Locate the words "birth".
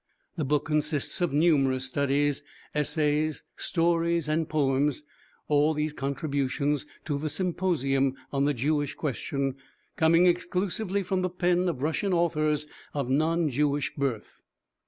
13.95-14.41